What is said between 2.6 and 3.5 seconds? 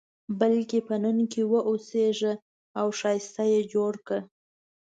او ښایسته